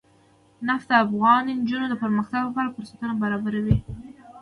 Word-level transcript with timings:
نفت 0.67 0.87
د 0.91 0.93
افغان 1.05 1.43
نجونو 1.59 1.85
د 1.89 1.93
پرمختګ 2.03 2.39
لپاره 2.47 2.73
فرصتونه 2.75 3.13
برابروي. 3.23 3.77